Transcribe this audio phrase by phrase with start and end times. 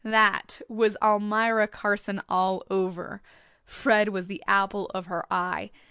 [0.03, 3.21] That was Almira Carson all over.
[3.65, 5.69] Fred was the apple of her eye.